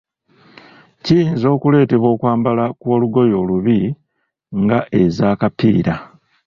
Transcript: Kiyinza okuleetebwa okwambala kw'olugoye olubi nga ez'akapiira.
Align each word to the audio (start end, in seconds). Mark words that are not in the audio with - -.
Kiyinza 1.03 1.47
okuleetebwa 1.55 2.07
okwambala 2.15 2.63
kw'olugoye 2.79 3.33
olubi 3.41 3.79
nga 4.61 4.79
ez'akapiira. 5.01 5.95